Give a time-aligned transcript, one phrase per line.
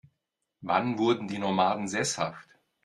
[0.61, 2.49] Wann wurden die Nomaden sesshaft?